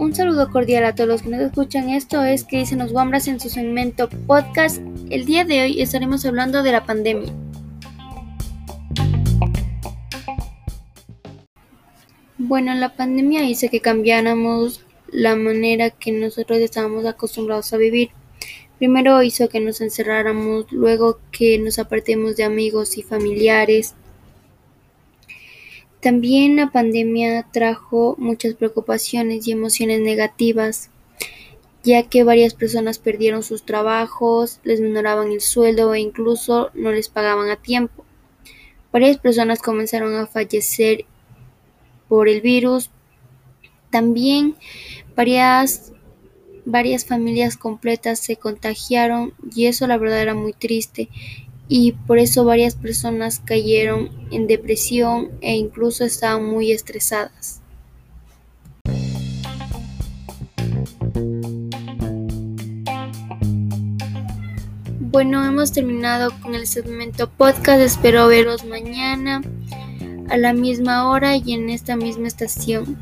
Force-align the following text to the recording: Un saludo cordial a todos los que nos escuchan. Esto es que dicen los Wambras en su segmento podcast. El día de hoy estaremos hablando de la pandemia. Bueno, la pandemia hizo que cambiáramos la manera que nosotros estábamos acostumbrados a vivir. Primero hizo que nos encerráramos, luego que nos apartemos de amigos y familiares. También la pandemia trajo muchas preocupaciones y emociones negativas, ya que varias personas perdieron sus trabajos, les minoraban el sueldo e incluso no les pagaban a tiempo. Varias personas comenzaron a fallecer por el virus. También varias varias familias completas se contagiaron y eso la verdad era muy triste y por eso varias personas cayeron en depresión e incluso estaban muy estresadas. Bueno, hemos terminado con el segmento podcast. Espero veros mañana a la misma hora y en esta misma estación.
Un 0.00 0.14
saludo 0.14 0.50
cordial 0.50 0.84
a 0.84 0.94
todos 0.94 1.08
los 1.08 1.22
que 1.22 1.28
nos 1.28 1.40
escuchan. 1.40 1.90
Esto 1.90 2.24
es 2.24 2.44
que 2.44 2.58
dicen 2.58 2.78
los 2.78 2.90
Wambras 2.90 3.28
en 3.28 3.38
su 3.38 3.48
segmento 3.48 4.08
podcast. 4.26 4.80
El 5.10 5.26
día 5.26 5.44
de 5.44 5.62
hoy 5.62 5.80
estaremos 5.82 6.24
hablando 6.24 6.62
de 6.62 6.72
la 6.72 6.84
pandemia. 6.84 7.32
Bueno, 12.38 12.74
la 12.74 12.96
pandemia 12.96 13.44
hizo 13.44 13.68
que 13.68 13.80
cambiáramos 13.80 14.84
la 15.12 15.36
manera 15.36 15.90
que 15.90 16.10
nosotros 16.10 16.58
estábamos 16.58 17.04
acostumbrados 17.06 17.72
a 17.72 17.76
vivir. 17.76 18.10
Primero 18.78 19.22
hizo 19.22 19.48
que 19.48 19.60
nos 19.60 19.80
encerráramos, 19.80 20.72
luego 20.72 21.20
que 21.30 21.58
nos 21.58 21.78
apartemos 21.78 22.36
de 22.36 22.44
amigos 22.44 22.96
y 22.96 23.02
familiares. 23.02 23.94
También 26.00 26.56
la 26.56 26.70
pandemia 26.70 27.46
trajo 27.52 28.14
muchas 28.18 28.54
preocupaciones 28.54 29.46
y 29.46 29.52
emociones 29.52 30.00
negativas, 30.00 30.90
ya 31.82 32.08
que 32.08 32.24
varias 32.24 32.54
personas 32.54 32.98
perdieron 32.98 33.42
sus 33.42 33.64
trabajos, 33.64 34.60
les 34.64 34.80
minoraban 34.80 35.30
el 35.30 35.42
sueldo 35.42 35.92
e 35.92 36.00
incluso 36.00 36.70
no 36.72 36.90
les 36.90 37.10
pagaban 37.10 37.50
a 37.50 37.56
tiempo. 37.56 38.04
Varias 38.92 39.18
personas 39.18 39.60
comenzaron 39.60 40.14
a 40.16 40.26
fallecer 40.26 41.04
por 42.08 42.28
el 42.28 42.40
virus. 42.40 42.90
También 43.90 44.56
varias 45.14 45.92
varias 46.64 47.04
familias 47.04 47.56
completas 47.56 48.20
se 48.20 48.36
contagiaron 48.36 49.34
y 49.54 49.66
eso 49.66 49.86
la 49.86 49.96
verdad 49.96 50.20
era 50.20 50.34
muy 50.34 50.52
triste 50.52 51.08
y 51.72 51.92
por 51.92 52.18
eso 52.18 52.44
varias 52.44 52.74
personas 52.74 53.38
cayeron 53.38 54.10
en 54.32 54.48
depresión 54.48 55.30
e 55.40 55.54
incluso 55.54 56.04
estaban 56.04 56.44
muy 56.44 56.72
estresadas. 56.72 57.60
Bueno, 64.98 65.44
hemos 65.44 65.70
terminado 65.70 66.32
con 66.42 66.56
el 66.56 66.66
segmento 66.66 67.30
podcast. 67.30 67.80
Espero 67.80 68.26
veros 68.26 68.64
mañana 68.64 69.40
a 70.28 70.36
la 70.38 70.52
misma 70.52 71.08
hora 71.08 71.36
y 71.36 71.52
en 71.52 71.70
esta 71.70 71.94
misma 71.94 72.26
estación. 72.26 72.98